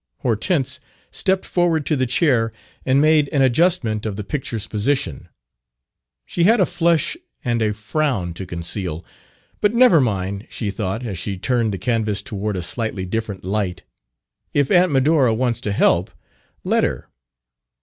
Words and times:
Hortense 0.21 0.79
stepped 1.11 1.45
forward 1.45 1.85
to 1.85 1.95
the 1.95 2.07
chair 2.07 2.51
and 2.87 2.99
made 2.99 3.29
an 3.31 3.43
adjustment 3.43 4.03
of 4.07 4.15
the 4.15 4.23
picture's 4.23 4.65
position: 4.65 5.29
she 6.25 6.45
had 6.45 6.59
a 6.59 6.65
flush 6.65 7.15
and 7.45 7.61
a 7.61 7.71
frown 7.71 8.33
to 8.33 8.47
conceal. 8.47 9.05
"But 9.59 9.75
never 9.75 10.01
mind," 10.01 10.47
she 10.49 10.71
thought, 10.71 11.05
as 11.05 11.19
she 11.19 11.37
turned 11.37 11.71
the 11.71 11.77
canvas 11.77 12.23
toward 12.23 12.57
a 12.57 12.63
slightly 12.63 13.05
different 13.05 13.43
light; 13.43 13.83
"if 14.55 14.71
Aunt 14.71 14.91
Medora 14.91 15.35
wants 15.35 15.61
to 15.61 15.71
help, 15.71 16.09
let 16.63 16.83
her." 16.83 17.07